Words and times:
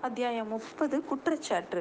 அத்தியாயம் 0.00 0.48
முப்பது 0.48 1.04
குற்றச்சாட்டு. 1.04 1.80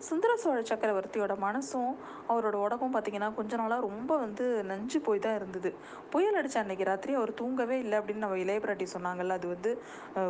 சுந்தர 0.00 0.32
சோழ 0.42 0.58
சக்கரவர்த்தியோட 0.68 1.34
மனசும் 1.44 1.92
அவரோட 2.32 2.56
உடம்பும் 2.64 2.94
பார்த்தீங்கன்னா 2.94 3.28
கொஞ்ச 3.36 3.52
நாளாக 3.60 3.80
ரொம்ப 3.86 4.12
வந்து 4.22 4.44
நஞ்சு 4.70 4.98
போய் 5.06 5.22
தான் 5.24 5.36
இருந்தது. 5.38 5.70
புயல் 6.12 6.36
அடித்த 6.38 6.56
அன்னைக்கு 6.62 6.84
ராத்திரி 6.88 7.12
அவர் 7.20 7.32
தூங்கவே 7.40 7.76
இல்லை 7.84 7.96
அப்படின்னு 7.98 8.24
நம்ம 8.24 8.38
இளைய 8.42 8.60
பிராட்டி 8.64 8.86
சொன்னாங்கல்ல 8.94 9.36
அது 9.38 9.48
வந்து 9.54 9.70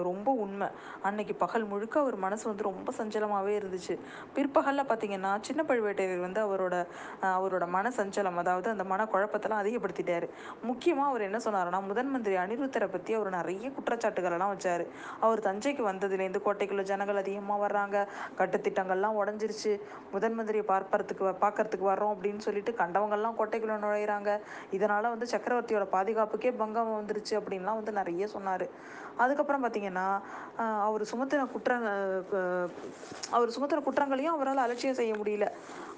ரொம்ப 0.09 0.29
உண்மை. 0.45 0.69
அன்னைக்கு 1.09 1.35
பகல் 1.43 1.67
முழுக்க 1.73 1.97
அவர் 2.01 2.17
மனசு 2.27 2.45
வந்து 2.51 2.67
ரொம்ப 2.69 2.93
சஞ்சலமாகவே 2.99 3.55
இருந்துச்சு. 3.61 3.97
பிற்பகலில் 4.37 4.89
பார்த்தீங்கன்னா 4.91 5.33
சின்ன 5.49 5.63
பழுவேட்டையர் 5.71 6.25
வந்து 6.27 6.43
அவரோட 6.47 6.75
அவரோட 7.39 7.67
மன 7.77 7.93
சஞ்சலம் 7.99 8.41
அதாவது 8.45 8.71
அந்த 8.75 8.87
மன 8.93 9.09
குழப்பத்தெல்லாம் 9.15 9.63
அதிகப்படுத்திட்டார். 9.65 10.29
முக்கியமாக 10.71 11.11
அவர் 11.11 11.27
என்ன 11.29 11.41
சொன்னாருன்னா 11.49 11.83
முதன் 11.91 12.13
மந்திரி 12.15 12.39
அனிருத்தரை 12.45 12.91
பற்றி 12.95 13.15
அவர் 13.21 13.33
நிறைய 13.39 13.73
குற்றச்சாட்டுகளெல்லாம் 13.79 14.55
எல்லாம் 14.57 14.87
அவர் 15.27 15.47
தஞ்சைக்கு 15.49 15.83
வந்ததுலேருந்து 15.91 16.45
கோட்டைக்குள்ளே 16.47 16.87
ஜனங்கள் 16.93 17.23
அதிகமாக 17.25 17.61
வர்றாங்க 17.67 17.97
கட்டுத்திட்டங்கள்லாம் 18.41 19.19
உடஞ்சிருச்சு. 19.23 19.55
முதன் 20.13 20.41
மந்திரியை 20.41 20.63
பார்ப்பறதுக்கு 20.63 21.23
வ- 21.23 21.35
பார்க்கறதுக்கு 21.41 21.87
வர்றோம் 21.87 22.15
அப்படின்னு 22.15 22.39
சொல்லிட்டு 22.39 22.73
கண்டவங்கள்லாம் 22.73 23.35
கோட்டைக்குள்ள 23.39 23.79
நுழையிறாங்க. 23.79 24.41
இதனால 24.73 25.03
வந்து 25.03 25.27
சக்கரவர்த்தியோட 25.31 25.87
பாதுகாப்புக்கே 25.93 26.57
பங்கம் 26.57 27.05
வந்துருச்சு 27.05 27.31
அப்படின்லாம் 27.31 27.75
வந்து 27.75 27.93
நிறைய 27.93 28.27
சொன்னார். 28.27 28.67
அதுக்கப்புறம் 29.25 29.65
பார்த்தீங்கன்னா 29.65 30.07
அவர் 30.87 31.05
சுமத்தின 31.13 31.47
குற்றங்க 31.55 31.91
அவர் 33.37 33.55
சுமத்தின 33.57 33.83
குற்றங்களையும் 33.89 34.35
அவரால் 34.37 34.65
அலட்சியம் 34.67 34.99
செய்ய 35.01 35.13
முடியல. 35.21 35.47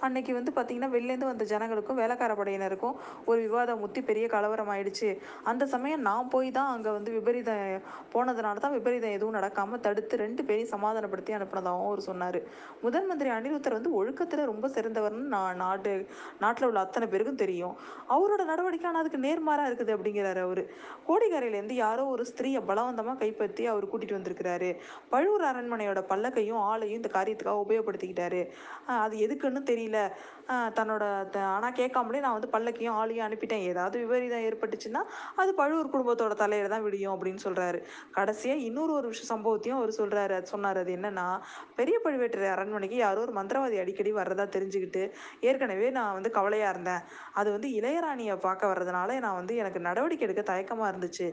அன்னைக்கு 0.06 0.32
வந்து 0.36 0.50
பார்த்தீங்கன்னா 0.56 0.90
வெளிலேருந்து 0.94 1.28
வந்த 1.30 1.44
ஜனங்களுக்கும் 1.52 1.98
வேலைக்கார 2.00 2.32
படையினருக்கும் 2.40 2.96
ஒரு 3.30 3.38
விவாதம் 3.46 3.80
முத்தி 3.84 4.00
பெரிய 4.10 4.26
கலவரம் 4.34 4.70
ஆயிடுச்சு. 4.74 5.08
அந்த 5.50 5.64
சமயம் 5.72 6.04
நான் 6.08 6.30
போய் 6.34 6.50
தான் 6.58 6.70
அங்கே 6.74 6.90
வந்து 6.96 7.10
விபரீதம் 7.16 7.64
போனதுனால 8.12 8.62
தான் 8.64 8.76
விபரீதம் 8.76 9.14
எதுவும் 9.16 9.36
நடக்காமல் 9.38 9.82
தடுத்து 9.86 10.22
ரெண்டு 10.24 10.42
பேரையும் 10.48 10.72
சமாதானப்படுத்தி 10.74 11.34
அனுப்பினதாகவும் 11.38 11.88
அவர் 11.90 12.06
சொன்னார். 12.10 12.38
முதன் 12.84 13.08
மந்திரி 13.10 13.32
அனிருத்தர் 13.38 13.78
வந்து 13.78 13.92
ஒழுக்கத்தில் 14.00 14.50
ரொம்ப 14.52 14.68
சிறந்தவர்னு 14.76 15.26
நான் 15.36 15.60
நாட்டு 15.64 15.94
நாட்டில் 16.44 16.68
உள்ள 16.68 16.80
அத்தனை 16.86 17.08
பேருக்கும் 17.14 17.42
தெரியும். 17.44 17.74
அவரோட 18.16 18.42
நடவடிக்கை 18.52 18.88
ஆனால் 18.90 19.02
அதுக்கு 19.04 19.24
நேர்மாறாக 19.26 19.68
இருக்குது 19.70 19.94
அப்படிங்கிறாரு 19.96 20.42
அவர். 20.46 20.62
கோடிக்கரையிலேருந்து 21.08 21.78
யாரோ 21.84 22.04
ஒரு 22.14 22.24
ஸ்திரீயை 22.30 22.62
பலவந்தமாக 22.70 23.07
கைப்பற்றி 23.22 23.64
அவர் 23.72 23.88
கூட்டிகிட்டு 23.90 24.18
வந்திருக்கிறாரு. 24.18 24.70
பழுவூர் 25.12 25.44
அரண்மனையோட 25.50 26.02
பல்லக்கையும் 26.12 26.62
ஆளையும் 26.70 27.00
இந்த 27.00 27.10
காரியத்துக்காக 27.16 27.64
உபயோகப்படுத்திக்கிட்டாரு. 27.66 28.42
அது 29.04 29.16
எதுக்குன்னு 29.26 29.62
தெரியல. 29.72 30.00
தன்னோட 30.76 31.04
ஆனால் 31.54 31.74
கேட்காமலே 31.78 32.20
நான் 32.24 32.36
வந்து 32.36 32.50
பல்லக்கையும் 32.54 32.98
ஆளையும் 33.00 33.26
அனுப்பிட்டேன். 33.26 33.64
ஏதாவது 33.70 33.96
விபரீதம் 34.02 34.44
ஏற்பட்டுச்சுன்னா 34.48 35.00
அது 35.40 35.50
பழுவூர் 35.58 35.90
குடும்பத்தோட 35.94 36.34
தலையில 36.42 36.70
தான் 36.74 36.84
விடியும் 36.86 37.14
அப்படின்னு 37.14 37.40
சொல்கிறாரு 37.46 37.78
கடைசியாக 38.16 38.64
இன்னொரு 38.68 38.92
ஒரு 38.98 39.06
விஷயம் 39.12 39.32
சம்பவத்தையும் 39.34 39.78
அவர் 39.80 39.92
சொல்கிறாரு 39.98 40.34
அது 40.38 40.52
சொன்னார் 40.54 40.80
அது 40.82 40.92
என்னன்னா 40.98 41.26
பெரிய 41.78 41.96
பழுவேட்டரை 42.04 42.48
அரண்மனைக்கு 42.54 42.96
யாரோ 43.02 43.20
ஒரு 43.26 43.34
மந்திரவாதி 43.38 43.78
அடிக்கடி 43.82 44.12
வர்றதா 44.20 44.46
தெரிஞ்சுக்கிட்டு 44.56 45.02
ஏற்கனவே 45.48 45.90
நான் 45.98 46.16
வந்து 46.18 46.32
கவலையாக 46.38 46.72
இருந்தேன். 46.74 47.02
அது 47.40 47.48
வந்து 47.56 47.70
இளையராணியை 47.80 48.36
பார்க்க 48.46 48.72
வர்றதுனால 48.72 49.18
நான் 49.26 49.38
வந்து 49.40 49.54
எனக்கு 49.62 49.80
நடவடிக்கை 49.88 50.26
எடுக்க 50.28 50.44
தயக்கமாக 50.52 50.90
இருந்துச்சு. 50.92 51.28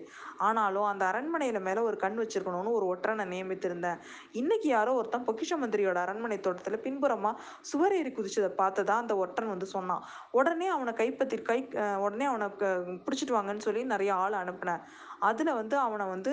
ஆனாலும் 0.48 0.90
அந்த 0.92 1.04
அரண்மனையில் 1.12 1.65
மேலே 1.66 1.82
ஒரு 1.82 1.98
கண் 1.98 2.20
வச்சிருக்கணும்னு 2.20 2.72
ஒரு 2.72 2.86
ஒற்றனை 2.96 3.28
நியமித்திருந்தேன். 3.28 4.00
இன்னைக்கு 4.32 4.68
யாரோ 4.70 4.94
ஒருத்தன் 4.94 5.26
பொக்கிஷ 5.26 5.52
மந்திரியோட 5.62 5.96
அரண்மனை 5.96 6.40
தோட்டத்தில் 6.40 6.80
பின்புறமாக 6.80 7.42
சுவர் 7.62 7.96
ஏறி 7.96 8.12
குதிச்சதை 8.12 8.52
பார்த்ததா 8.58 8.96
அந்த 8.96 9.18
ஒற்றன் 9.18 9.48
வந்து 9.48 9.66
சொன்னான். 9.66 10.04
உடனே 10.32 10.68
அவனை 10.68 10.94
கைப்பற்றி 10.94 11.42
கை 11.42 11.68
உடனே 11.98 12.26
அவனை 12.26 12.56
க- 12.56 12.84
பிடிச்சிட்டு 13.06 13.32
வாங்கன்னு 13.32 13.66
சொல்லி 13.68 13.84
நிறைய 13.84 14.14
ஆள் 14.14 14.34
அனுப்பினேன். 14.34 14.82
அதில் 15.30 15.52
வந்து 15.60 15.76
அவனை 15.86 16.06
வந்து 16.14 16.32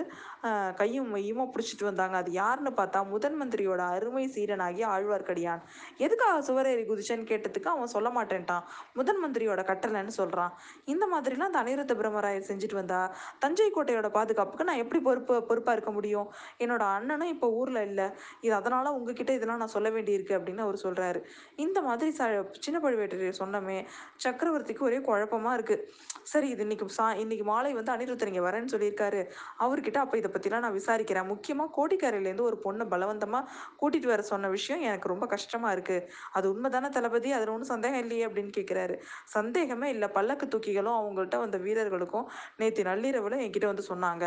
கையும் 0.80 1.11
மையுமா 1.14 1.44
பிடிச்சிட்டு 1.55 1.84
வந்தாங்க. 1.88 2.14
அது 2.22 2.30
யாருன்னு 2.41 2.72
பார்த்தா 2.80 3.00
முதன் 3.12 3.36
மந்திரியோட 3.41 3.83
அருமை 3.97 4.25
சீடனாகிய 4.34 4.86
ஆழ்வார்க்கடியான். 4.94 5.62
எதுக்காக 6.05 6.41
சுவரேறி 6.48 6.84
குதிச்சேன்னு 6.91 7.28
கேட்டதுக்கு 7.33 7.70
அவன் 7.75 7.92
சொல்ல 7.97 8.10
மாட்டேன்ட்டான். 8.16 8.64
முதன் 9.00 9.20
மந்திரியோட 9.25 9.62
கட்டளைன்னு 9.70 10.14
சொல்கிறான் 10.20 10.53
இந்த 10.94 11.04
மாதிரிலாம் 11.15 11.50
அந்த 11.50 11.60
அனிருத்த 11.65 11.94
பிரம்மராயர் 12.00 12.48
செஞ்சுட்டு 12.50 12.78
வந்தா 12.81 13.00
தஞ்சை 13.44 13.69
கோட்டையோட 13.76 14.10
பாதுகாப்புக்கு 14.19 14.69
நான் 14.70 14.82
எப்படி 14.84 15.00
பொறுப்பு 15.09 15.34
பொறுப்பாக 15.50 15.76
இருக்க 15.76 15.93
முடியும்? 15.99 16.28
என்னோட 16.64 16.82
அண்ணனும் 16.97 17.32
இப்போ 17.34 17.49
ஊரில் 17.60 17.82
இல்லை. 17.88 18.09
இது 18.44 18.54
அதனால் 18.60 18.94
உங்ககிட்ட 18.99 19.32
இதெல்லாம் 19.38 19.62
நான் 19.62 19.75
சொல்ல 19.76 19.88
வேண்டியிருக்கு 19.97 20.37
அப்படின்னு 20.38 20.64
அவர் 20.66 20.82
சொல்கிறாரு 20.87 21.20
இந்த 21.64 21.78
மாதிரி 21.88 22.10
ச 22.19 22.22
சின்ன 22.64 22.78
பழுவேட்டரையர் 22.84 23.41
சொன்னமே 23.43 23.78
சக்கரவர்த்திக்கு 24.25 24.87
ஒரே 24.88 24.99
குழப்பமாக 25.09 25.56
இருக்குது 25.59 25.84
சரி 26.32 26.49
இது 26.54 26.62
இன்னைக்கு 26.66 26.87
சா 26.99 27.06
இன்னைக்கு 27.22 27.44
மாலை 27.50 27.72
வந்து 27.78 27.93
அனிருத்தர் 27.94 28.31
இங்கே 28.32 28.44
வரேன்னு 28.49 28.72
சொல்லியிருக்காரு. 28.72 29.21
அவர்கிட்ட 29.65 29.99
அப்போ 30.05 30.16
இதை 30.21 30.31
பற்றிலாம் 30.34 30.65
நான் 30.66 30.77
விசாரிக்கிறேன். 30.78 31.28
முக்கியமாக 31.33 31.71
கோடிக்கரையிலேருந்து 31.78 32.47
ஒரு 32.50 32.59
பொண்ணை 32.65 32.87
பலவந்தமாக 32.94 33.44
கூட்டிகிட்டு 33.81 34.12
வர 34.12 34.22
சொன்ன 34.33 34.50
விஷயம் 34.56 34.83
எனக்கு 34.88 35.12
ரொம்ப 35.12 35.27
கஷ்டமாக 35.34 35.75
இருக்குது 35.77 36.06
அது 36.38 36.47
உண்மைதானே 36.55 36.91
தளபதி? 36.99 37.31
அதில் 37.38 37.53
ஒன்றும் 37.55 37.72
சந்தேகம் 37.75 38.03
இல்லையே 38.05 38.25
அப்படின்னு 38.28 38.53
கேட்குறாரு 38.59 38.97
சந்தேகமே 39.37 39.88
இல்லை. 39.94 40.09
பல்லக்கு 40.16 40.47
தூக்கிகளும் 40.55 40.99
அவங்கள்ட்ட 41.00 41.38
வந்த 41.44 41.61
வீரர்களுக்கும் 41.66 42.27
நேற்று 42.61 42.82
நள்ளிரவில் 42.91 43.38
என்கிட்ட 43.44 43.66
வந்து 43.72 43.87
சொன்னாங்க. 43.91 44.25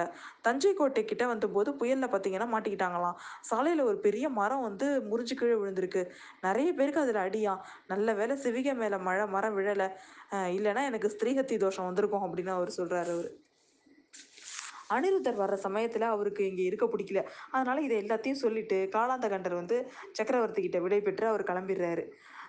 தஞ்சை 0.47 0.73
கோட்டை 0.79 1.03
கிட்ட 1.05 1.23
வந்தபோது 1.34 1.69
புயலில் 1.81 2.11
பார்த்தீங்கன்னா 2.13 2.50
மாட்டிக்கிட்டாங்களாம். 2.55 3.17
சாலையில் 3.50 3.84
ஒரு 3.89 3.97
பெரிய 4.07 4.25
மரம் 4.39 4.66
வந்து 4.67 4.88
முறிஞ்சு 5.11 5.35
கீழே 5.39 5.55
விழுந்திருக்கு. 5.61 6.03
நிறைய 6.47 6.69
பேருக்கு 6.79 7.03
அதில் 7.05 7.23
அடியா. 7.28 7.53
நல்ல 7.94 8.13
வேளை 8.19 8.35
சிவிகை 8.45 8.75
மேலே 8.81 8.97
மழை 9.07 9.25
மரம் 9.35 9.57
விழலை. 9.59 9.89
இல்லைன்னா 10.57 10.84
எனக்கு 10.89 11.11
ஸ்திரீகத்தி 11.16 11.55
தோஷம் 11.63 11.88
வந்திருக்கும் 11.89 12.25
அப்படின்னு 12.28 12.51
அவர் 12.57 12.78
சொல்கிறாரு 12.78 13.11
அவர். 13.17 13.29
அனிருத்தர் 14.90 15.40
வர்ற 15.40 15.53
சமயத்தில் 15.53 16.01
அவருக்கு 16.01 16.47
இங்கே 16.47 16.63
இருக்க 16.63 16.85
பிடிக்கல. 16.85 17.22
அதனால 17.51 17.81
இதை 17.81 17.97
எல்லாத்தையும் 18.03 18.44
சொல்லிட்டு 18.44 18.90
காலாந்த 18.91 19.29
கண்டர் 19.29 19.53
வந்து 19.53 19.78
சக்கரவர்த்தி 20.12 20.62
கிட்ட 20.62 20.79
விடை 20.79 21.01
பெற்று 21.01 21.28
அவர் 21.28 21.44
கிளம்பிடுறாரு. 21.44 22.06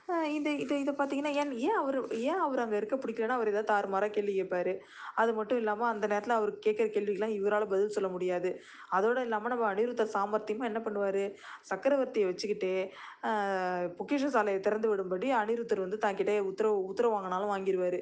இந்த 0.09 0.50
இதை 0.62 0.77
இதை 0.83 0.93
பார்த்தீங்கன்னா 0.93 1.31
ஏன் 1.41 1.53
ஏன் 1.67 1.78
அவர் 1.78 1.97
ஏன் 2.27 2.41
அவர் 2.44 2.61
அங்கே 2.65 2.77
இருக்க 2.81 2.97
பிடிக்கலன்னா 2.97 3.37
அவர் 3.39 3.50
ஏதாவது 3.53 3.69
தாறுமாறாக 3.71 4.11
கேள்வி 4.17 4.33
கேட்பாரு 4.34 4.72
அது 5.21 5.31
மட்டும் 5.39 5.59
இல்லாமல் 5.61 5.89
அந்த 5.93 6.05
நேரத்தில் 6.12 6.37
அவர் 6.37 6.53
கேட்குற 6.67 6.87
கேள்விக்கெலாம் 6.94 7.34
இவரால் 7.39 7.67
பதில் 7.72 7.94
சொல்ல 7.97 8.09
முடியாது. 8.15 8.50
அதோடு 8.97 9.25
இல்லாமல் 9.27 9.53
நம்ம 9.53 9.67
அனிருத்தர் 9.71 10.12
சாமர்த்தியமாக 10.15 10.71
என்ன 10.71 10.81
பண்ணுவார்? 10.87 11.22
சக்கரவர்த்தியை 11.71 12.27
வச்சுக்கிட்டே 12.28 12.72
பொக்கேஷன் 13.99 14.15
பொக்கிஷ 14.19 14.28
சாலையை 14.37 14.61
திறந்து 14.61 14.91
விடும்படி 14.91 15.28
அனிருத்தர் 15.41 15.84
வந்து 15.84 15.99
தன்கிட்ட 16.05 16.34
உத்தரவு 16.50 16.78
உத்தரவு 16.91 17.15
வாங்கினாலும் 17.17 17.53
வாங்கிடுவார் 17.53 17.99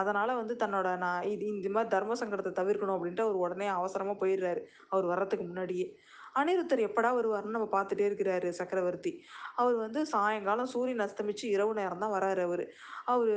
அதனால் 0.00 0.38
வந்து 0.40 0.56
தன்னோட 0.62 0.88
நான் 1.04 1.26
இது 1.32 1.44
இந்த 1.54 1.70
மாதிரி 1.76 1.92
தர்ம 1.96 2.18
சங்கடத்தை 2.22 2.52
தவிர்க்கணும் 2.60 2.96
அப்படின்ட்டு 2.96 3.26
அவர் 3.26 3.42
உடனே 3.44 3.68
அவசரமாக 3.78 4.16
போயிடுறாரு. 4.22 4.62
அவர் 4.92 5.10
வர்றதுக்கு 5.12 5.46
முன்னாடியே. 5.50 5.88
அனிருத்தர் 6.36 6.82
எப்படா 6.86 7.10
வருவாருன்னு 7.18 7.56
நம்ம 7.56 7.68
பார்த்துட்டே 7.74 8.04
இருக்கிறாரு 8.08 8.48
சக்கரவர்த்தி. 8.58 9.12
அவர் 9.56 9.76
வந்து 9.76 10.00
சாயங்காலம் 10.06 10.70
சூரியன் 10.72 11.04
அஸ்தமிச்சு 11.06 11.46
இரவு 11.54 11.72
நேரம் 11.80 12.02
தான் 12.04 12.14
வராரு 12.16 12.42
அவர். 12.42 12.64
அவர் 13.06 13.32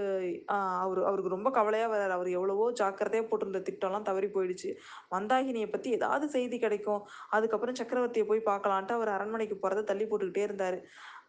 அவர் 0.83 1.01
அவருக்கு 1.09 1.35
ரொம்ப 1.35 1.51
கவலையாக 1.51 1.91
வராரு. 1.95 2.13
அவர் 2.17 2.29
எவ்வளவோ 2.37 2.67
ஜாக்கிரதையாக 2.81 3.27
போட்டிருந்த 3.31 3.61
திட்டம்லாம் 3.69 4.07
தவறி 4.09 4.29
போயிடுச்சு. 4.35 4.71
மந்தாகினியை 5.15 5.69
பற்றி 5.71 5.91
ஏதாவது 5.99 6.27
செய்தி 6.37 6.59
கிடைக்கும். 6.59 7.01
அதுக்கப்புறம் 7.37 7.79
சக்கரவர்த்தியை 7.81 8.27
போய் 8.27 8.47
பார்க்கலான்ட்டு 8.51 8.97
அவர் 8.99 9.15
அரண்மனைக்கு 9.17 9.57
போகிறத 9.57 9.85
தள்ளி 9.91 10.07
போட்டுக்கிட்டே 10.07 10.45
இருந்தார். 10.49 10.79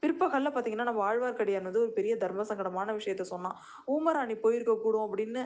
பிற்பகலில் 0.03 0.51
பார்த்தீங்கன்னா 0.51 0.87
நம்ம 0.89 1.03
ஆழ்வார்க்கடியான் 1.09 1.67
வந்து 1.69 1.83
ஒரு 1.83 1.93
பெரிய 1.99 2.13
தர்ம 2.23 2.45
சங்கடமான 2.49 2.95
விஷயத்த 2.97 3.25
சொன்னான். 3.25 3.57
ஊமராணி 3.93 4.35
போயிருக்க 4.45 4.75
கூடும் 4.77 5.05
அப்படின்னு 5.07 5.43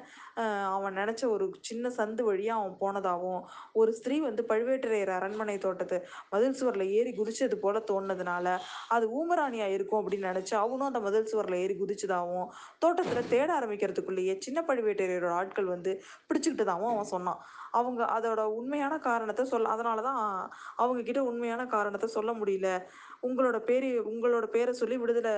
அவன் 0.77 0.97
நினச்ச 1.01 1.23
ஒரு 1.35 1.47
சின்ன 1.69 1.91
சந்து 1.99 2.23
வழியாக 2.29 2.61
அவன் 2.61 2.77
போனதாகவும் 2.83 3.43
ஒரு 3.81 3.91
ஸ்திரீ 3.99 4.17
வந்து 4.21 4.43
பழுவேட்டரையர் 4.51 5.13
அரண்மனை 5.17 5.57
தோட்டத்து 5.59 5.99
மதில் 6.33 6.57
சுவரில் 6.61 6.87
ஏறி 6.99 7.13
குதிச்சது 7.19 7.59
போல 7.65 7.83
தோணுனதுனால 7.91 8.47
அது 8.97 9.07
ஊமராணியாக 9.19 9.77
இருக்கும் 9.77 10.01
அப்படின்னு 10.03 10.31
நினச்சி 10.33 10.55
அவனும் 10.63 10.89
அந்த 10.91 11.03
மதில் 11.07 11.31
சுவரில் 11.33 11.59
ஏறி 11.65 11.77
குதிச்சதாகவும் 11.83 12.49
தோட்டத்தில் 12.79 13.31
தேட 13.35 13.49
ஆரம்பிக்கிறதுக்குள்ளேயே 13.59 14.37
சின்ன 14.39 14.65
பழுவேட்டரையரோட 14.71 15.35
ஆட்கள் 15.43 15.73
வந்து 15.75 15.93
பிடிச்சிக்கிட்டதாகவும் 16.29 16.95
அவன் 16.95 17.13
சொன்னான். 17.15 17.41
அவங்க 17.73 18.03
அதோட 18.17 18.41
உண்மையான 18.59 18.95
காரணத்தை 19.07 19.45
சொல்ல 19.47 19.73
அதனால 19.75 20.03
தான் 20.03 20.21
அவங்க 20.83 21.01
கிட்ட 21.03 21.21
உண்மையான 21.31 21.63
காரணத்தை 21.75 22.09
சொல்ல 22.09 22.31
முடியல. 22.33 22.69
உங்களோட 23.29 23.59
பேர் 23.69 23.89
உங்களோட 24.13 24.47
பேரை 24.47 24.73
சொல்லி 24.73 24.97
விடுதலை 24.97 25.35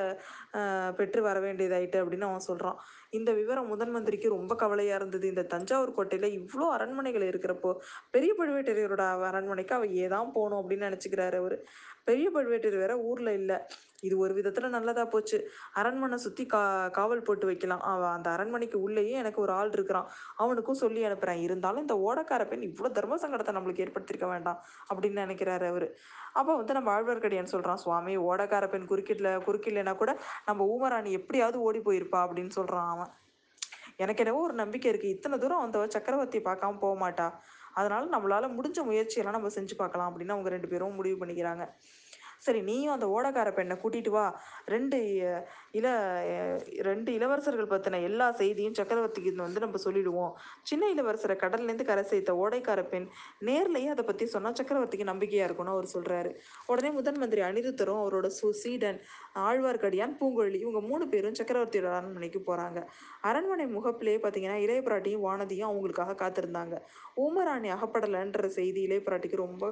பெற்று 0.98 1.20
வர 1.22 1.38
வேண்டியதாயிட்டு 1.40 1.98
அப்படின்னு 2.02 2.28
அவன் 2.28 2.46
சொல்கிறான் 2.48 2.78
இந்த 3.10 3.30
விவரம் 3.32 3.70
முதன் 3.72 3.90
மந்திரிக்கு 3.90 4.28
ரொம்ப 4.28 4.52
கவலையாக 4.54 4.98
இருந்தது. 5.00 5.26
இந்த 5.28 5.42
தஞ்சாவூர் 5.54 5.96
கோட்டையில் 5.98 6.36
இவ்வளோ 6.38 6.66
அரண்மனைகள் 6.76 7.28
இருக்கிறப்போ 7.30 7.70
பெரிய 8.10 8.32
பழுவேட்டரையரோட 8.38 9.04
அரண்மனைக்கு 9.30 9.74
அவ 9.74 9.86
ஏதான் 10.04 10.34
போகணும் 10.36 10.60
அப்படின்னு 10.62 10.88
நினச்சிக்கிறாரு 10.88 11.38
அவர். 11.42 11.56
பெரிய 12.04 12.26
பழுவேட்டரையர் 12.34 12.82
வேற 12.84 12.94
ஊரில் 13.10 13.32
இல்லை. 13.40 13.58
இது 14.06 14.14
ஒரு 14.24 14.32
விதத்தில் 14.38 14.74
நல்லதாக 14.74 15.06
போச்சு. 15.12 15.38
அரண்மனை 15.80 16.18
சுற்றி 16.24 16.44
கா 16.52 16.60
காவல் 16.98 17.24
போட்டு 17.28 17.46
வைக்கலாம். 17.50 17.82
அவன் 17.92 18.14
அந்த 18.16 18.28
அரண்மனைக்கு 18.34 18.78
உள்ளேயே 18.86 19.14
எனக்கு 19.22 19.40
ஒரு 19.44 19.52
ஆள் 19.58 19.72
இருக்கிறான். 19.76 20.08
அவனுக்கும் 20.42 20.80
சொல்லி 20.82 21.00
அனுப்புகிறேன் 21.08 21.42
இருந்தாலும் 21.46 21.84
இந்த 21.86 21.96
ஓடக்கார 22.08 22.44
பெண் 22.50 22.66
இவ்வளோ 22.70 22.90
தர்ம 22.98 23.18
சங்கடத்தை 23.24 23.54
நம்மளுக்கு 23.58 23.84
ஏற்படுத்தியிருக்க 23.86 24.28
வேண்டாம் 24.34 24.60
அப்படின்னு 24.88 25.24
நினைக்கிறாரு 25.24 25.68
அவர். 25.72 25.88
அப்போ 26.38 26.52
வந்து 26.60 26.76
நம்ம 26.78 26.90
ஆழ்வார்க்கடியான் 26.96 27.52
சொல்கிறான் 27.54 27.82
சுவாமி 27.84 28.14
ஓடக்கார 28.30 28.64
பெண் 28.74 28.90
குறுக்கிடல 28.90 29.30
குறுக்கில்லைன்னா 29.46 29.94
கூட 30.02 30.12
நம்ம 30.48 30.66
ஊமராணி 30.74 31.12
எப்படியாவது 31.20 31.58
ஓடி 31.68 31.80
போயிருப்பா 31.88 32.20
அப்படின்னு 32.26 32.54
சொல்கிறான் 32.58 32.90
அவன். 32.94 33.12
எனக்கு 34.02 34.22
என்னவோ 34.22 34.42
ஒரு 34.48 34.54
நம்பிக்கை 34.62 34.88
இருக்குது 34.90 35.14
இத்தனை 35.14 35.36
தூரம் 35.42 35.62
அந்த 35.62 35.78
சக்கரவர்த்தி 35.94 36.38
பார்க்காம 36.48 36.78
போக 36.82 36.96
மாட்டா. 37.04 37.26
அதனால 37.78 38.04
நம்மளால 38.14 38.46
முடிஞ்ச 38.56 38.78
முயற்சியெல்லாம் 38.88 39.36
நம்ம 39.36 39.50
செஞ்சு 39.56 39.74
பார்க்கலாம் 39.80 40.08
அப்படின்னு 40.10 40.34
அவங்க 40.34 40.50
ரெண்டு 40.54 40.68
பேரும் 40.72 40.96
முடிவு 40.98 41.16
பண்ணிக்கிறாங்க. 41.20 41.64
சரி 42.46 42.60
நீயும் 42.68 42.94
அந்த 42.94 43.06
ஓடக்கார 43.16 43.48
பெண்ணை 43.58 43.76
கூட்டிட்டு 43.82 44.12
வா. 44.16 44.26
ரெண்டு 44.74 44.98
இள 45.78 45.86
ரெண்டு 46.88 47.10
இளவரசர்கள் 47.18 47.70
பற்றின 47.72 48.00
எல்லா 48.08 48.26
செய்தியும் 48.40 48.76
சக்கரவர்த்திக்கு 48.80 49.32
வந்து 49.46 49.64
நம்ம 49.64 49.80
சொல்லிடுவோம். 49.86 50.32
சின்ன 50.70 50.84
இளவரசரை 50.94 51.36
கடல்லேருந்து 51.44 51.88
கரை 51.90 52.04
சேர்த்த 52.12 52.34
ஓடைக்கார 52.44 52.80
பெண் 52.92 53.08
நேர்லயே 53.48 53.88
அதை 53.94 54.04
பற்றி 54.10 54.26
சொன்னால் 54.34 54.58
சக்கரவர்த்திக்கு 54.60 55.10
நம்பிக்கையாக 55.12 55.48
இருக்கும்னு 55.48 55.74
அவர் 55.76 55.92
சொல்கிறாரு 55.96 56.30
உடனே 56.72 56.90
முதன் 56.98 57.20
மந்திரி 57.22 57.42
அனிருத்தரும் 57.48 58.00
அவரோட 58.02 58.28
சு 58.38 58.50
சீடன் 58.62 58.98
ஆழ்வார்க்கடியான் 59.46 60.14
பூங்கொழி 60.20 60.58
இவங்க 60.64 60.80
மூணு 60.90 61.04
பேரும் 61.12 61.38
சக்கரவர்த்தியோட 61.40 61.90
அரண்மனைக்கு 61.98 62.42
போகிறாங்க 62.48 62.78
அரண்மனை 63.30 63.66
முகப்பிலேயே 63.76 64.18
பார்த்தீங்கன்னா 64.24 64.58
இளைய 64.64 64.80
பிராட்டியும் 64.88 65.24
வானதியும் 65.26 65.68
அவங்களுக்காக 65.70 66.16
காத்திருந்தாங்க. 66.22 66.74
ஊமராணி 67.24 67.68
அகப்படலைன்ற 67.76 68.48
செய்தி 68.58 68.80
இளைய 68.86 69.02
பிராட்டிக்கு 69.06 69.38
ரொம்ப 69.44 69.64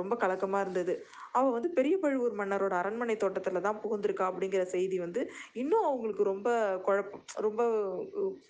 ரொம்ப 0.00 0.14
கலக்கமாக 0.22 0.64
இருந்தது. 0.64 0.94
அவள் 1.38 1.56
வந்து 1.56 1.70
பெரிய 1.78 1.89
பழுவூர் 2.02 2.38
மன்னரோட 2.40 2.74
அரண்மனை 2.80 3.16
தோட்டத்தில் 3.22 3.64
தான் 3.66 3.80
புகுந்திருக்கா 3.82 4.24
அப்படிங்கிற 4.30 4.62
செய்தி 4.74 4.96
வந்து 5.04 5.20
இன்னும் 5.62 5.86
அவங்களுக்கு 5.88 6.24
ரொம்ப 6.32 6.48
குழப்பம் 6.86 7.24
ரொம்ப 7.46 7.60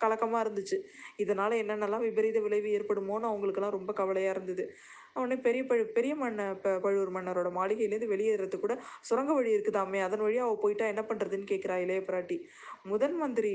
கலக்கமாக 0.03 0.43
இருந்துச்சு. 0.45 0.79
இதனால் 1.23 1.59
என்னென்னலாம் 1.61 2.07
விபரீத 2.07 2.39
விளைவு 2.47 2.75
ஏற்படுமோன்னு 2.77 3.29
அவங்களுக்குலாம் 3.31 3.77
ரொம்ப 3.77 3.93
கவலையாக 4.01 4.35
இருந்தது. 4.35 4.65
உடனே 5.19 5.35
பெரிய 5.45 5.61
பழு 5.69 5.83
பெரிய 5.95 6.13
மன்ன 6.19 6.41
ப 6.63 6.73
பழுவூர் 6.83 7.09
மன்னரோட 7.15 7.49
மாளிகையிலேருந்து 7.57 8.11
வெளியேறது 8.11 8.57
கூட 8.59 8.73
சுரங்க 9.07 9.31
வழி 9.37 9.55
இருக்குதாமே 9.55 9.99
அதன் 10.05 10.23
வழியாக 10.25 10.47
அவள் 10.47 10.61
போயிட்டா 10.63 10.85
என்ன 10.93 11.03
பண்ணுறதுன்னு 11.09 11.49
கேட்குறா 11.51 11.77
இளைய 11.85 12.01
பிராட்டி. 12.09 12.37
முதன் 12.91 13.17
மந்திரி 13.23 13.53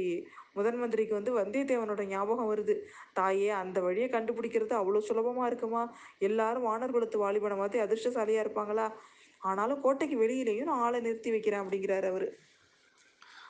முதன் 0.59 0.79
மந்திரிக்கு 0.81 1.15
வந்து 1.19 1.33
வந்தியத்தேவனோட 1.39 2.03
ஞாபகம் 2.13 2.51
வருது. 2.51 2.75
தாயே 3.19 3.49
அந்த 3.63 3.79
வழியை 3.87 4.09
கண்டுபிடிக்கிறது 4.17 4.75
அவ்வளோ 4.81 5.03
சுலபமாக 5.09 5.49
இருக்குமா? 5.51 5.83
எல்லாரும் 6.29 6.69
வானர் 6.69 6.95
குலத்து 6.97 7.19
வாலிபனை 7.25 7.57
மாதிரி 7.63 7.81
அதிர்ஷ்டசாலியாக 7.87 8.45
இருப்பாங்களா? 8.47 8.87
ஆனாலும் 9.47 9.83
கோட்டைக்கு 9.85 10.17
வெளியிலேயும் 10.23 10.71
நான் 10.71 10.85
ஆளை 10.87 11.01
நிறுத்தி 11.07 11.31
வைக்கிறேன் 11.35 11.63
அப்படிங்கிறாரு 11.65 12.09
அவர். 12.13 12.29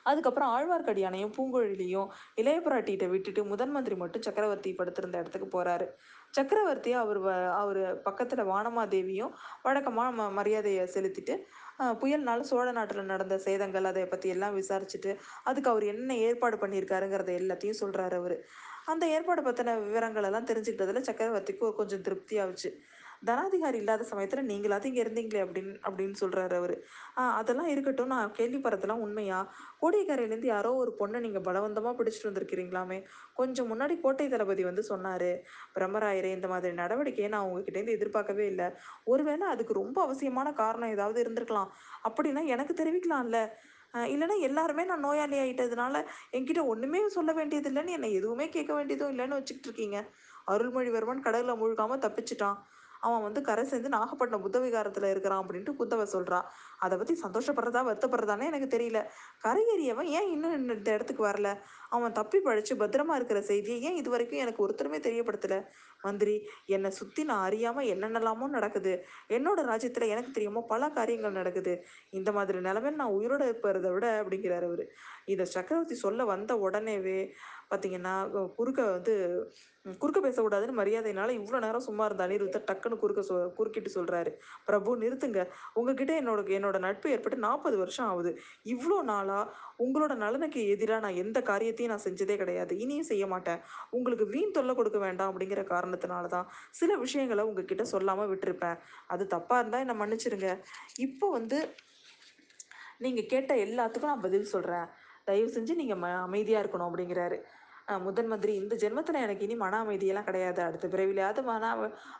அதுக்கப்புறம் 0.05 0.51
ஆழ்வார்க்கடியானையும் 0.55 1.33
பூங்குழலியும் 1.35 2.09
இளைய 2.41 2.59
பிராட்டிகிட்ட 2.65 3.05
விட்டுட்டு 3.13 3.41
முதன் 3.49 3.73
மந்திரி 3.75 3.95
மட்டும் 4.01 4.25
சக்கரவர்த்தி 4.27 4.71
படுத்திருந்த 4.73 5.21
இடத்துக்கு 5.21 5.49
போறாரு. 5.55 5.85
சக்கரவர்த்தி 6.33 6.91
அவர் 7.01 7.19
வ 7.19 7.29
அவர் 7.61 7.79
பக்கத்தில் 8.05 8.49
வானமாதேவியும் 8.51 9.33
வழக்கமாக 9.65 10.11
ம 10.17 10.29
மரியாதையை 10.37 10.85
செலுத்திட்டு 10.95 11.35
புயல்னால 12.01 12.45
சோழ 12.49 12.67
நாட்டில் 12.77 13.11
நடந்த 13.11 13.35
சேதங்கள் 13.45 13.89
அதை 13.91 14.05
பற்றி 14.05 14.29
எல்லாம் 14.35 14.55
விசாரிச்சுட்டு 14.59 15.11
அதுக்கு 15.45 15.71
அவர் 15.73 15.85
என்ன 15.93 16.11
ஏற்பாடு 16.27 16.57
பண்ணியிருக்காருங்கிறத 16.57 17.31
எல்லாத்தையும் 17.41 17.81
சொல்கிறாரு 17.81 18.17
அவர். 18.21 18.37
அந்த 18.91 19.05
ஏற்பாடு 19.15 19.41
பற்றின 19.41 19.75
விவரங்கள் 19.85 20.27
எல்லாம் 20.27 20.49
தெரிஞ்சுக்கிட்டதுல 20.49 21.01
சக்கரவர்த்திக்கு 21.07 21.61
கொஞ்சம் 21.61 21.79
கொஞ்சம் 21.79 22.05
திருப்தியாகுச்சு 22.05 22.69
தனாதிகாரி 23.25 23.77
இல்லாத 23.81 24.03
சமயத்தில் 24.03 24.47
நீங்களாவது 24.49 24.89
இங்கே 24.89 25.01
இருந்தீங்களே 25.03 25.41
அப்படின்னு 25.45 25.73
அப்படின்னு 25.87 26.17
சொல்கிறாரு 26.21 26.55
அவர். 26.61 26.75
அதெல்லாம் 27.39 27.69
இருக்கட்டும். 27.73 28.11
நான் 28.13 28.33
கேள்விப்படுறதெல்லாம் 28.39 29.03
உண்மையா? 29.05 29.39
கோடியக்கரையிலேருந்து 29.81 30.49
யாரோ 30.53 30.71
ஒரு 30.83 30.93
பொண்ணை 30.99 31.19
நீங்கள் 31.19 31.45
பலவந்தமாக 31.47 31.95
பிடிச்சிட்டு 31.99 32.29
வந்திருக்கிறீங்களாமே? 32.29 32.99
கொஞ்சம் 33.35 33.69
முன்னாடி 33.71 33.95
கோட்டை 33.99 34.27
தளபதி 34.27 34.63
வந்து 34.63 34.83
சொன்னார் 34.91 35.29
பிரம்மராயரே 35.77 36.31
இந்த 36.37 36.47
மாதிரி 36.47 36.75
நடவடிக்கையை 36.81 37.31
நான் 37.35 37.47
உங்ககிட்டேருந்து 37.49 37.97
எதிர்பார்க்கவே 37.97 38.45
இல்லை. 38.45 38.67
ஒருவேளை 39.05 39.47
அதுக்கு 39.47 39.73
ரொம்ப 39.81 39.97
அவசியமான 40.07 40.47
காரணம் 40.61 40.93
ஏதாவது 40.97 41.19
இருந்திருக்கலாம். 41.25 41.71
அப்படின்னா 42.09 42.43
எனக்கு 42.55 42.75
தெரிவிக்கலாம்ல. 42.83 43.39
இல்லைன்னா 44.13 44.35
எல்லாருமே 44.47 44.83
நான் 44.83 45.05
நோயாளி 45.05 45.37
ஆகிட்டதுனால 45.43 45.97
என்கிட்ட 46.37 46.61
ஒன்றுமே 46.71 46.99
சொல்ல 47.15 47.31
வேண்டியது 47.33 47.69
இல்லைன்னு 47.71 47.95
என்னை 47.97 48.09
எதுவுமே 48.13 48.49
கேட்க 48.49 48.71
வேண்டியதும் 48.73 49.11
இல்லைன்னு 49.13 49.37
வச்சுக்கிட்டு 49.39 49.69
இருக்கீங்க. 49.69 49.99
அருள்மொழிவர்மன் 50.47 51.23
கடலில் 51.27 51.59
முழுகாமல் 51.61 52.03
தப்பிச்சிட்டான். 52.05 52.57
அவன் 53.01 53.21
வந்து 53.21 53.41
கரை 53.41 53.63
சேர்ந்து 53.65 53.89
நாகப்பட்டினம் 53.89 54.41
புத்த 54.41 54.59
விகாரத்தில் 54.59 55.09
இருக்கிறான் 55.09 55.41
அப்படின்ட்டு 55.43 55.77
குந்தவை 55.79 56.05
சொல்கிறான் 56.15 56.47
அதை 56.79 56.95
பற்றி 56.97 57.15
சந்தோஷப்படுறதா 57.23 57.81
வருத்தப்படுறதானே 57.87 58.45
எனக்கு 58.45 58.69
தெரியல. 58.75 58.99
கரையேறியவன் 59.43 60.09
ஏன் 60.17 60.29
இன்னும் 60.29 60.55
இந்த 60.57 60.89
இடத்துக்கு 60.91 61.23
வரல? 61.27 61.49
அவன் 61.89 62.11
தப்பி 62.11 62.39
பழிச்சு 62.39 62.73
பத்திரமா 62.75 63.13
இருக்கிற 63.15 63.41
செய்தியை 63.41 63.79
ஏன் 63.81 63.95
இது 63.95 64.09
வரைக்கும் 64.09 64.43
எனக்கு 64.45 64.63
ஒருத்தருமே 64.65 64.99
தெரியப்படுத்தல? 64.99 65.57
மந்திரி 66.03 66.33
என்னை 66.67 66.89
சுற்றி 66.91 67.21
நான் 67.23 67.45
அறியாமல் 67.45 67.89
என்னென்னலாமோ 67.93 68.47
நடக்குது. 68.47 68.93
என்னோட 69.29 69.59
ராஜ்யத்தில் 69.63 70.11
எனக்கு 70.13 70.31
தெரியாமோ 70.31 70.61
பல 70.73 70.89
காரியங்கள் 70.89 71.31
நடக்குது. 71.31 71.73
இந்த 72.09 72.31
மாதிரி 72.31 72.59
நிலைமையில் 72.59 72.99
நான் 73.01 73.15
உயிரோட 73.17 73.43
இருப்பதை 73.43 73.91
விட 73.91 74.07
அப்படிங்கிறார் 74.21 74.63
அவர். 74.63 74.83
இதை 75.25 75.45
சக்கரவர்த்தி 75.45 75.95
சொல்ல 75.95 76.25
வந்த 76.25 76.51
உடனேவே 76.65 77.19
பார்த்தீங்கன்னா 77.71 78.13
குறுக்க 78.57 78.81
வந்து 78.97 79.13
குறுக்க 80.01 80.19
பேசக்கூடாதுன்னு 80.25 80.77
மரியாதையினால 80.79 81.33
இவ்வளோ 81.37 81.59
நேரம் 81.65 81.85
சும்மா 81.85 82.05
இருந்த 82.07 82.23
அனிருத்தர் 82.27 82.65
டக்குன்னு 82.69 82.99
குறுக்க 83.01 83.21
சொ 83.29 83.35
குறுக்கிட்டு 83.57 83.89
சொல்கிறாரு 83.95 84.31
பிரபு 84.67 84.95
நிறுத்துங்க. 85.03 85.41
உங்ககிட்ட 85.79 86.13
என்னோட 86.21 86.43
என்னோட 86.57 86.77
நட்பு 86.85 87.07
ஏற்பட்டு 87.15 87.37
நாற்பது 87.45 87.77
வருஷம் 87.83 88.07
ஆகுது. 88.11 88.31
இவ்வளோ 88.73 88.97
நாளாக 89.11 89.45
உங்களோட 89.85 90.13
நலனுக்கு 90.23 90.61
எதிராக 90.73 91.03
நான் 91.05 91.19
எந்த 91.23 91.41
காரியத்தையும் 91.51 91.93
நான் 91.93 92.05
செஞ்சதே 92.07 92.37
கிடையாது. 92.43 92.73
இனியும் 92.83 93.09
செய்ய 93.11 93.25
மாட்டேன். 93.33 93.61
உங்களுக்கு 93.97 94.27
வீண் 94.33 94.55
தொல்லை 94.57 94.75
கொடுக்க 94.79 94.99
வேண்டாம் 95.05 95.31
அப்படிங்கிற 95.31 95.63
காரணத்தினால 95.73 96.31
தான் 96.35 96.47
சில 96.79 96.91
விஷயங்களை 97.05 97.45
உங்ககிட்ட 97.49 97.85
சொல்லாமல் 97.93 98.31
விட்டிருப்பேன். 98.33 98.77
அது 99.13 99.25
தப்பாக 99.35 99.61
இருந்தால் 99.63 99.85
என்னை 99.85 99.97
மன்னிச்சிடுங்க 100.03 100.49
இப்போ 101.07 101.27
வந்து 101.37 101.59
நீங்கள் 103.05 103.29
கேட்ட 103.33 103.51
எல்லாத்துக்கும் 103.65 104.13
நான் 104.13 104.25
பதில் 104.27 104.51
சொல்கிறேன் 104.53 104.87
தயவு 105.27 105.49
செஞ்சு 105.55 105.73
நீங்கள் 105.79 105.99
ம 106.01 106.07
அமைதியாக 106.27 106.61
இருக்கணும் 106.63 106.87
அப்படிங்கிறாரு. 106.89 107.37
முதன் 107.87 108.27
மந்திரி 108.27 108.53
இந்த 108.53 108.75
ஜென்மத்தில் 108.75 109.21
எனக்கு 109.25 109.45
இனி 109.45 109.55
மன 109.55 109.77
அமைதியெல்லாம் 109.83 110.25
கிடையாது. 110.25 110.59
அடுத்த 110.61 110.85
பிறவிலையாவது 110.87 111.41
மன 111.43 111.69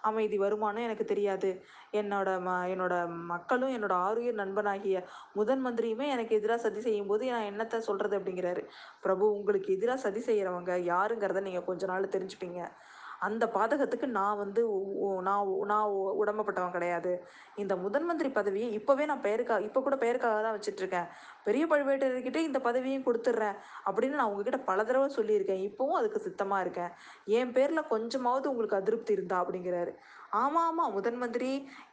அமைதி 0.02 0.38
வருமானம் 0.38 0.86
எனக்கு 0.88 1.06
தெரியாது. 1.06 1.50
என்னோட 1.94 2.30
ம 2.46 2.52
என்னோட 2.74 2.94
மக்களும் 3.34 3.74
என்னோட 3.78 3.96
ஆருயிர் 4.08 4.40
நண்பனாகிய 4.42 5.00
முதன் 5.34 5.64
மந்திரியுமே 5.66 6.08
எனக்கு 6.08 6.36
எதிராக 6.36 6.62
சதி 6.62 6.82
செய்யும்போது 6.82 7.32
நான் 7.32 7.50
என்னத்தை 7.52 7.80
சொல்கிறது 7.90 8.18
அப்படிங்கிறாரு. 8.20 8.64
பிரபு 9.02 9.26
உங்களுக்கு 9.34 9.76
எதிராக 9.78 10.00
சதி 10.06 10.24
செய்கிறவங்க 10.30 10.74
யாருங்கிறத 10.94 11.42
நீங்கள் 11.42 11.68
கொஞ்ச 11.70 11.86
நாள் 11.86 12.14
தெரிஞ்சுப்பீங்க. 12.16 12.62
அந்த 13.20 13.46
பாதகத்துக்கு 13.54 14.06
நான் 14.06 14.38
வந்து 14.38 14.62
நான் 15.22 15.52
நான் 15.66 15.94
உடம்பப்பட்டவன் 16.22 16.72
கிடையாது. 16.72 17.12
இந்த 17.56 17.76
முதன் 17.76 18.06
மந்திரி 18.06 18.30
பதவியை 18.30 18.80
இப்போவே 18.80 19.06
நான் 19.06 19.22
பெயருக்காக 19.22 19.62
இப்போ 19.62 19.82
கூட 19.82 19.96
பெயருக்காக 19.96 20.42
தான் 20.42 20.58
வச்சுட்ருக்கேன். 20.58 21.08
பெரிய 21.44 21.66
பழுவேட்டரர்கிட்ட 21.68 22.36
இந்த 22.36 22.60
பதவியும் 22.60 23.06
கொடுத்துட்றேன் 23.08 23.58
அப்படின்னு 23.86 24.20
நான் 24.20 24.30
உங்ககிட்ட 24.32 24.60
பல 24.60 24.84
தடவை 24.84 25.10
சொல்லியிருக்கேன். 25.16 25.64
இப்போவும் 25.70 26.00
அதுக்கு 26.00 26.20
சித்தமாக 26.20 26.62
இருக்கேன். 26.62 26.92
என் 27.26 27.52
பேரில் 27.52 27.90
கொஞ்சமாவது 27.90 28.50
உங்களுக்கு 28.50 28.80
அதிருப்தி 28.82 29.14
இருந்தா 29.14 29.46
அப்படிங்கிறாரு. 29.46 29.94
ஆமாம் 30.40 30.66
ஆமாம் 30.70 30.94
முதன் 30.96 31.20
மந்திரி 31.22 31.50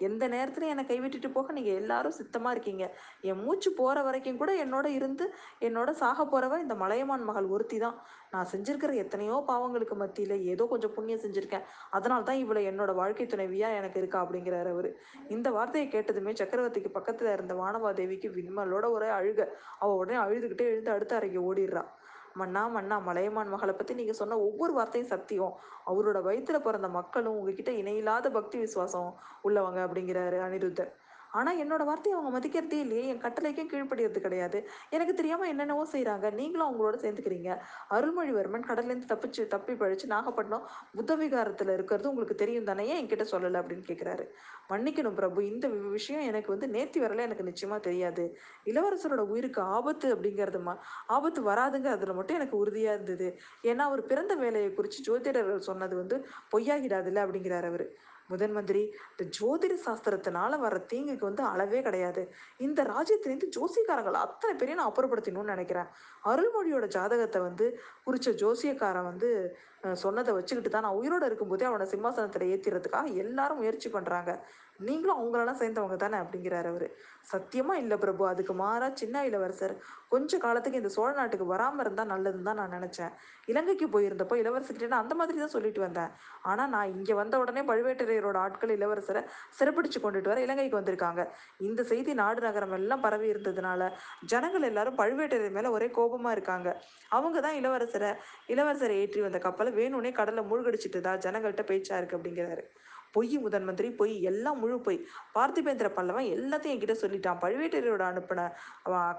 எந்த 0.06 0.24
நேரத்துலையும் 0.34 0.72
என்னை 0.74 0.84
கைவிட்டுட்டு 0.88 1.28
போக 1.34 1.52
நீங்கள் 1.56 1.78
எல்லாரும் 1.80 2.16
சித்தமாக 2.18 2.54
இருக்கீங்க. 2.54 2.84
என் 3.28 3.40
மூச்சு 3.44 3.70
போகிற 3.80 3.98
வரைக்கும் 4.06 4.40
கூட 4.40 4.52
என்னோட 4.64 4.86
இருந்து 4.98 5.24
என்னோட 5.66 5.90
சாக 6.02 6.18
போகிறவ 6.24 6.58
இந்த 6.64 6.74
மலையமான் 6.82 7.26
மகள் 7.28 7.50
ஒருத்தி 7.54 7.78
தான் 7.84 7.96
நான் 8.34 8.50
செஞ்சிருக்கிற 8.52 8.94
எத்தனையோ 9.04 9.36
பாவங்களுக்கு 9.50 9.96
மத்தியில் 10.02 10.36
ஏதோ 10.52 10.66
கொஞ்சம் 10.72 10.94
புண்ணியம் 10.96 11.22
செஞ்சுருக்கேன். 11.24 11.66
அதனால 11.96 12.26
தான் 12.28 12.40
இவளை 12.44 12.62
என்னோட 12.70 12.92
வாழ்க்கை 13.00 13.26
துணைவியாக 13.26 13.78
எனக்கு 13.80 14.00
இருக்கா 14.02 14.20
அப்படிங்கிறாரு 14.24 14.72
அவர். 14.76 14.90
இந்த 15.36 15.50
வார்த்தையை 15.58 15.88
கேட்டதுமே 15.94 16.34
சக்கரவர்த்திக்கு 16.40 16.92
பக்கத்தில் 16.98 17.34
இருந்த 17.36 17.56
வானவாதேவிக்கு 17.62 18.30
விண்மலோட 18.38 18.88
ஒரே 18.96 19.10
அழுக. 19.18 19.40
அவள் 19.82 20.00
உடனே 20.02 20.18
அழுதுகிட்டே 20.24 20.66
எழுந்து 20.72 20.94
அடுத்த 20.96 21.14
அறைக்கு 21.20 21.40
ஓடிடுறா. 21.50 21.84
மன்னா 22.34 22.62
மன்னா 22.66 22.96
மலையமான் 22.98 23.48
மகளை 23.48 23.74
பற்றி 23.74 23.94
நீங்கள் 23.94 24.18
சொன்ன 24.20 24.38
ஒவ்வொரு 24.38 24.72
வார்த்தையும் 24.72 25.12
சத்தியம். 25.14 25.54
அவரோட 25.86 26.18
வயிற்றில் 26.22 26.64
பிறந்த 26.66 26.88
மக்களும் 26.88 27.36
உங்ககிட்ட 27.38 27.72
இணையில்லாத 27.72 28.30
பக்தி 28.30 28.58
விசுவாசம் 28.58 29.10
உள்ளவங்க 29.42 29.80
அப்படிங்கிறாரு 29.86 30.38
அனிருத்தர். 30.46 30.92
ஆனால் 31.34 31.58
என்னோட 31.58 31.84
வார்த்தையை 31.84 32.20
அவங்க 32.20 32.38
மதிக்கிறதே 32.38 32.72
இல்லையே. 32.72 33.06
என் 33.06 33.20
கட்டளைக்கும் 33.20 33.68
கீழ்ப்படுறது 33.68 34.20
கிடையாது. 34.20 34.68
எனக்கு 34.90 35.14
தெரியாமல் 35.14 35.48
என்னென்னவோ 35.48 35.86
செய்கிறாங்க 35.92 36.32
நீங்களும் 36.32 36.68
அவங்களோட 36.70 36.94
சேர்ந்துக்கிறீங்க. 36.96 37.58
அருள்மொழிவர்மன் 37.90 38.66
கடல்லேருந்து 38.68 39.06
தப்பிச்சு 39.08 39.46
தப்பி 39.46 39.72
பழிச்சு 39.72 40.06
நாகப்பட்டினம் 40.06 40.68
புத்த 40.94 41.16
விகாரத்தில் 41.16 41.72
இருக்கிறது 41.72 42.08
உங்களுக்கு 42.08 42.34
தெரியும் 42.34 42.64
தானே? 42.64 42.86
ஏன் 42.86 43.06
என்கிட்ட 43.06 43.26
சொல்லலை 43.30 43.60
அப்படின்னு 43.60 43.82
கேட்குறாரு 43.86 44.28
மன்னிக்கணும் 44.68 45.14
பிரபு. 45.14 45.50
இந்த 45.50 45.68
வி- 45.68 45.90
விஷயம் 45.90 46.22
எனக்கு 46.22 46.58
வந்து 46.58 46.66
நேர்த்தி 46.66 46.96
வரல. 46.96 47.18
எனக்கு 47.18 47.44
நிச்சயமாக 47.44 47.80
தெரியாது. 47.80 48.38
இளவரசரோட 48.64 49.16
உயிருக்கு 49.16 49.62
ஆபத்து 49.62 50.16
அப்படிங்கிறது 50.16 50.60
மா 50.60 50.78
ஆபத்து 51.06 51.42
வராதுங்கிறதுல 51.42 51.86
அதில் 51.86 52.12
மட்டும் 52.12 52.36
எனக்கு 52.36 52.56
உறுதியாக 52.56 53.02
இருந்தது. 53.02 53.38
ஏன்னா 53.62 53.78
அவர் 53.78 54.06
பிறந்த 54.06 54.34
வேலையை 54.34 54.74
குறித்து 54.74 54.98
ஜோதிடர்கள் 55.02 55.58
சொன்னது 55.58 55.96
வந்து 55.96 56.26
பொய்யாகிடாதுல்ல 56.56 57.26
அப்படிங்கிறார் 57.26 57.66
அவர். 57.66 58.12
முதன் 58.30 58.54
மந்திரி 58.56 58.82
இந்த 59.10 59.24
ஜோதிட 59.38 59.74
சாஸ்திரத்தினால 59.86 60.58
வர 60.64 60.76
தீங்குக்கு 60.92 61.28
வந்து 61.28 61.42
அளவே 61.52 61.80
கிடையாது. 61.88 62.22
இந்த 62.66 62.80
ராஜ்யத்திலேருந்து 62.92 63.48
ஜோசியக்காரங்களை 63.56 64.20
அத்தனை 64.26 64.54
பேரையும் 64.54 64.80
நான் 64.80 64.90
அப்புறப்படுத்தணும்னு 64.90 65.54
நினைக்கிறேன். 65.54 65.90
அருள்மொழியோட 66.30 66.86
ஜாதகத்தை 66.96 67.40
வந்து 67.48 67.66
குறித்த 68.06 68.32
ஜோசியக்காரன் 68.44 69.10
வந்து 69.10 69.30
சொன்னதை 70.02 70.32
வச்சுக்கிட்டு 70.36 70.70
தான் 70.74 70.86
நான் 70.86 70.98
உயிரோடு 71.00 71.26
இருக்கும்போதே 71.28 71.66
அவனை 71.70 71.86
சிம்மாசனத்தில் 71.94 72.50
ஏற்றிறதுக்காக 72.52 73.08
எல்லாரும் 73.24 73.60
முயற்சி 73.62 73.88
பண்ணுறாங்க 73.96 74.30
நீங்களும் 74.86 75.18
அவங்களெல்லாம் 75.18 75.60
சேர்ந்தவங்க 75.62 75.96
தானே 76.04 76.16
அப்படிங்கிறாரு 76.22 76.68
அவர். 76.72 76.86
சத்தியமாக 77.32 77.82
இல்லை 77.82 77.96
பிரபு 78.04 78.22
அதுக்கு 78.30 78.54
மாறா 78.62 78.86
சின்ன 79.00 79.22
இளவரசர். 79.28 79.74
கொஞ்ச 80.12 80.38
காலத்துக்கு 80.44 80.80
இந்த 80.80 80.90
சோழ 80.96 81.10
நாட்டுக்கு 81.18 81.46
வராமல் 81.52 81.82
இருந்தால் 81.84 82.10
நல்லதுன்னு 82.12 82.48
தான் 82.48 82.60
நான் 82.62 82.74
நினச்சேன். 82.76 83.12
இலங்கைக்கு 83.52 83.86
போயிருந்தப்போ 83.94 84.36
இளவரசர்கிட்ட 84.42 84.90
நான் 84.94 85.04
அந்த 85.04 85.14
மாதிரி 85.20 85.38
தான் 85.42 85.54
சொல்லிட்டு 85.54 85.80
வந்தேன். 85.84 86.10
ஆனால் 86.50 86.70
நான் 86.74 86.92
இங்கே 86.96 87.14
வந்த 87.20 87.38
உடனே 87.42 87.62
பழுவேட்டரையரோட 87.70 88.38
ஆட்கள் 88.44 88.74
இளவரசரை 88.78 89.22
சிறப்பிடிச்சு 89.58 90.00
கொண்டுட்டு 90.04 90.32
வர 90.32 90.40
இலங்கைக்கு 90.46 90.80
வந்திருக்காங்க. 90.80 91.24
இந்த 91.68 91.82
செய்தி 91.92 92.14
நாடு 92.22 92.42
நகரம் 92.48 92.76
எல்லாம் 92.80 93.04
பரவி 93.06 93.28
இருந்ததுனால 93.34 93.90
ஜனங்கள் 94.32 94.68
எல்லாரும் 94.70 94.98
பழுவேட்டரையர் 95.02 95.56
மேலே 95.58 95.74
ஒரே 95.78 95.90
கோபமாக 95.98 96.36
இருக்காங்க. 96.38 96.70
அவங்க 97.16 97.38
தான் 97.46 97.58
இளவரசரை 97.62 98.12
இளவரசரை 98.54 98.96
ஏற்றி 99.02 99.20
வந்த 99.26 99.40
கப்பலை 99.46 99.72
வேணும்னே 99.80 100.12
கடலை 100.20 100.44
மூழ்கடிச்சிட்டு 100.52 101.00
தான் 101.08 101.22
ஜனங்கள்கிட்ட 101.26 101.64
பேச்சா 101.72 101.98
இருக்கு 102.00 102.18
அப்படிங்கிறாரு. 102.18 102.64
பொய் 103.16 103.36
முதன் 103.44 103.66
மந்திரி 103.68 103.88
பொய் 104.00 104.14
எல்லாம் 104.30 104.58
முழு 104.62 104.76
பொய். 104.86 104.98
பார்த்திபேந்திர 105.36 105.88
பல்லவன் 105.98 106.28
எல்லாத்தையும் 106.36 106.74
என்கிட்ட 106.74 106.96
சொல்லிட்டான். 107.04 107.40
பழுவேட்டரையரோட 107.44 108.04
அனுப்பின 108.12 108.46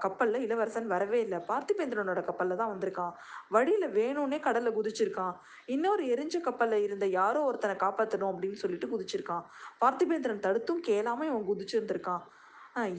கப்பலில் 0.04 0.44
இளவரசன் 0.46 0.88
வரவே 0.94 1.20
இல்லை. 1.26 1.40
பார்த்திபேந்திரனோட 1.50 2.22
கப்பலில் 2.28 2.60
தான் 2.62 2.72
வந்திருக்கான். 2.74 3.12
வழியில் 3.56 3.88
வேணும்னே 3.98 4.40
கடலில் 4.46 4.76
குதிச்சிருக்கான். 4.78 5.34
இன்னொரு 5.76 6.04
எரிஞ்ச 6.14 6.40
கப்பலில் 6.48 6.86
இருந்த 6.88 7.08
யாரோ 7.20 7.42
ஒருத்தனை 7.50 7.76
காப்பாற்றணும் 7.84 8.32
அப்படின்னு 8.32 8.62
சொல்லிட்டு 8.64 8.92
குதிச்சிருக்கான். 8.94 9.44
பார்த்திபேந்திரன் 9.84 10.44
தடுத்தும் 10.48 10.82
கேளாமல் 10.90 11.30
இவன் 11.32 11.48
குதிச்சிருந்திருக்கான். 11.52 12.24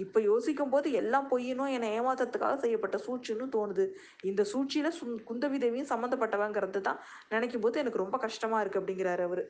இப்போ 0.04 0.20
யோசிக்கும் 0.28 0.72
போது 0.74 0.88
எல்லாம் 1.00 1.28
பொய்யணும் 1.32 1.74
என்னை 1.74 1.90
ஏமாத்துறதுக்காக 1.98 2.56
செய்யப்பட்ட 2.64 2.98
சூழ்ச்சின்னு 3.04 3.46
தோணுது. 3.56 3.86
இந்த 4.30 4.42
சூழ்ச்சியில் 4.52 4.96
சுந் 5.00 5.20
குந்தவி 5.28 5.58
தேவியும் 5.64 5.90
சம்மந்தப்பட்டவங்கிறது 5.92 6.80
தான் 6.88 7.00
நினைக்கும் 7.34 7.64
போது 7.66 7.82
எனக்கு 7.82 8.04
ரொம்ப 8.04 8.18
கஷ்டமாக 8.26 8.62
இருக்குது 8.64 8.82
அப்படிங்கிறாரு 8.82 9.26
அவர். 9.30 9.44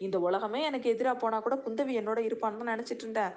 இந்த 0.00 0.16
உலகமே 0.18 0.60
எனக்கு 0.62 0.88
எதிராக 0.90 1.16
போனால் 1.18 1.42
கூட 1.42 1.56
குந்தவி 1.56 1.94
என்னோட 2.00 2.20
இருப்பான்னு 2.28 2.60
தான் 2.62 2.72
நினச்சிட்டு 2.74 3.04
இருந்தேன். 3.04 3.34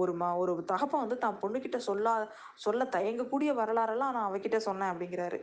ஒரு 0.00 0.12
மா 0.14 0.28
ஒரு 0.42 0.52
தகப்பன் 0.64 1.02
வந்து 1.04 1.18
தான் 1.18 1.38
பொண்ணுக்கிட்ட 1.42 1.78
சொல்லா 1.88 2.12
சொல்ல 2.56 2.84
தயங்கக்கூடிய 2.96 3.50
வரலாறெல்லாம் 3.54 4.14
நான் 4.16 4.28
அவகிட்ட 4.30 4.58
சொன்னேன் 4.68 4.92
அப்படிங்கிறாரு. 4.92 5.38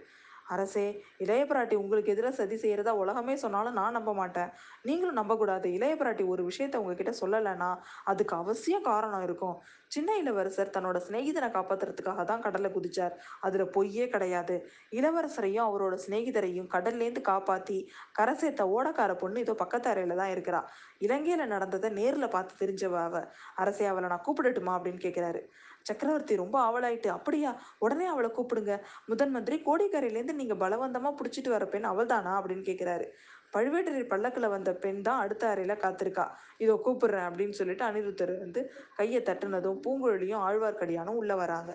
அரசே 0.52 0.86
இளைய 1.18 1.44
பிராட்டி 1.50 1.76
உங்களுக்கு 1.76 2.14
எதிராக 2.14 2.36
சதி 2.36 2.56
செய்கிறதா 2.56 2.92
உலகமே 2.92 3.36
சொன்னாலும் 3.36 3.74
நான் 3.74 3.96
நம்ப 3.98 4.14
மாட்டேன். 4.14 4.50
நீங்களும் 4.84 5.20
நம்பக்கூடாது 5.20 5.68
இளைய 5.72 5.96
பிராட்டி 5.96 6.24
ஒரு 6.28 6.44
விஷயத்த 6.50 6.82
உங்ககிட்ட 6.82 7.14
சொல்லலைன்னா 7.22 7.70
அதுக்கு 8.06 8.36
அவசியம் 8.36 8.84
காரணம் 8.84 9.24
இருக்கும். 9.24 9.56
சின்ன 9.88 10.18
இளவரசர் 10.22 10.74
தன்னோட 10.76 10.98
சிநேகிதனை 11.08 11.50
காப்பாத்துறதுக்காக 11.56 12.26
தான் 12.26 12.44
கடலில் 12.46 12.76
குதிச்சார். 12.76 13.14
அதில் 13.42 13.66
பொய்யே 13.68 14.08
கிடையாது. 14.08 14.56
இளவரசரையும் 14.92 15.66
அவரோட 15.70 15.96
சிநேகிதரையும் 16.06 16.70
கடல்லேருந்து 16.76 17.22
காப்பாற்றி 17.22 17.78
கரை 18.14 18.36
சேர்த்த 18.36 18.66
ஓடக்கார 18.66 19.16
பொண்ணு 19.16 19.40
இதோ 19.40 19.54
பக்கத்து 19.54 19.90
அறையில் 19.94 20.20
தான் 20.22 20.34
இருக்கிறா. 20.36 20.62
இலங்கையில் 21.04 21.52
நடந்ததை 21.54 21.90
நேரில் 22.00 22.34
பார்த்து 22.36 22.60
தெரிஞ்சவ 22.62 22.98
அவ. 23.08 23.16
அரசே 23.56 23.86
அவளை 23.92 24.10
நான் 24.10 24.26
கூப்பிடட்டுமா 24.28 24.74
அப்படின்னு 24.78 25.04
கேட்குறாரு 25.06 25.42
சக்கரவர்த்தி 25.90 26.34
ரொம்ப 26.42 26.58
ஆவலாயிட்டு 26.68 27.10
அப்படியா? 27.18 27.52
உடனே 27.80 28.06
அவளை 28.06 28.30
கூப்பிடுங்க. 28.38 28.74
முதன் 29.06 29.34
மந்திரி 29.36 29.58
கோடிக்கரையிலேருந்து 29.66 30.40
நீங்கள் 30.42 30.62
பலவந்தமாக 30.64 31.14
பிடிச்சிட்டு 31.20 31.50
வர 31.50 31.66
பெண் 31.66 31.90
அவள் 31.92 32.12
தானா 32.14 32.34
அப்படின்னு 32.40 32.66
கேட்குறாரு 32.70 33.08
பழுவேட்டரையர் 33.56 34.12
பல்லக்கில் 34.12 34.54
வந்த 34.54 34.70
பெண் 34.84 35.02
தான் 35.08 35.20
அடுத்த 35.24 35.44
அறையில் 35.48 35.82
காத்திருக்கா. 35.84 36.24
இதோ 36.58 36.76
கூப்பிடுறேன் 36.86 37.28
அப்படின்னு 37.30 37.58
சொல்லிட்டு 37.60 37.86
அனிருத்தர் 37.90 38.34
வந்து 38.40 38.62
கையை 38.96 39.20
தட்டுனதும் 39.28 39.82
பூங்குழலியும் 39.84 40.44
ஆழ்வார்க்கடியானும் 40.48 41.20
உள்ளே 41.22 41.36
வராங்க. 41.44 41.74